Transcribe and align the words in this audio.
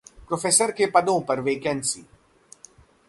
professor 0.27 0.71
के 0.71 0.85
पदों 0.85 1.19
पर 1.21 1.39
वैकेंसी 1.39 2.05